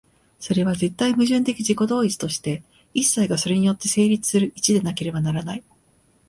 [0.39, 2.63] それは絶対矛盾的自己同一として、
[2.95, 5.63] 一切がそれによって成立する一でなければならない。